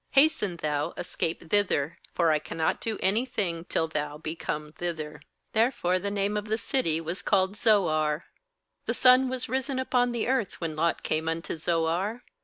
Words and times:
^Hasten 0.17 0.59
thou, 0.61 0.95
escape 0.97 1.47
thither; 1.51 1.99
for 2.15 2.31
I 2.31 2.39
cannot 2.39 2.81
do 2.81 2.97
any 3.03 3.23
thing 3.23 3.65
till 3.65 3.87
thou 3.87 4.17
be 4.17 4.35
come 4.35 4.71
thither/— 4.71 5.21
Therefore 5.53 5.99
the 5.99 6.09
name 6.09 6.35
of 6.35 6.45
the 6.45 6.57
city 6.57 6.99
was 6.99 7.21
called 7.21 7.53
aZoar.— 7.53 8.23
^The 8.89 8.95
sun 8.95 9.29
was 9.29 9.47
risen 9.47 9.77
upon 9.77 10.11
the 10.11 10.27
earth 10.27 10.59
when 10.59 10.75
Lot 10.75 11.03
came 11.03 11.29
unto 11.29 11.55
Zoar. 11.55 12.23